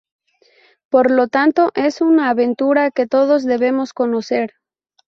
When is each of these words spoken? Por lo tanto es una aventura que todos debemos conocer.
Por 0.89 1.11
lo 1.11 1.27
tanto 1.27 1.71
es 1.75 2.01
una 2.01 2.31
aventura 2.31 2.89
que 2.89 3.05
todos 3.05 3.43
debemos 3.45 3.93
conocer. 3.93 4.55